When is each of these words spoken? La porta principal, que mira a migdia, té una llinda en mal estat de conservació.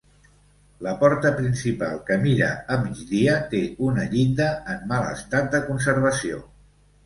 La 0.85 0.93
porta 1.03 1.31
principal, 1.39 1.99
que 2.07 2.17
mira 2.23 2.49
a 2.77 2.79
migdia, 2.87 3.37
té 3.53 3.61
una 3.91 4.09
llinda 4.17 4.51
en 4.77 4.85
mal 4.95 5.09
estat 5.15 5.57
de 5.57 5.65
conservació. 5.73 6.45